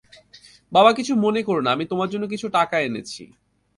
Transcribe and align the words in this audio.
বাবা 0.71 0.91
কিছু 0.97 1.13
মনে 1.15 1.41
করো 1.43 1.61
না, 1.65 1.69
আমি 1.75 1.85
তোমার 1.85 2.09
জন্য 2.13 2.25
কিছু 2.27 2.47
টাকা 2.49 2.75
এনেছি। 2.79 3.23